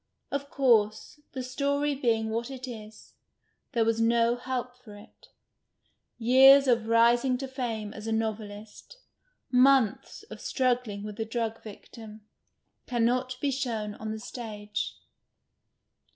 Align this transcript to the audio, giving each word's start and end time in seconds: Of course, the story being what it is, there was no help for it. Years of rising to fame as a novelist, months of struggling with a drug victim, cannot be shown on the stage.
Of 0.31 0.49
course, 0.49 1.19
the 1.33 1.43
story 1.43 1.93
being 1.93 2.31
what 2.31 2.49
it 2.49 2.67
is, 2.67 3.13
there 3.73 3.85
was 3.85 4.01
no 4.01 4.35
help 4.35 4.75
for 4.75 4.95
it. 4.95 5.29
Years 6.17 6.67
of 6.67 6.87
rising 6.87 7.37
to 7.37 7.47
fame 7.47 7.93
as 7.93 8.07
a 8.07 8.11
novelist, 8.11 8.97
months 9.51 10.23
of 10.31 10.41
struggling 10.41 11.03
with 11.03 11.19
a 11.19 11.25
drug 11.25 11.61
victim, 11.61 12.21
cannot 12.87 13.37
be 13.41 13.51
shown 13.51 13.93
on 13.93 14.09
the 14.11 14.17
stage. 14.19 14.95